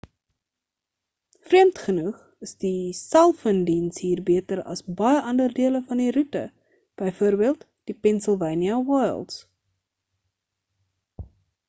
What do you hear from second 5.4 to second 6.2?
dele van die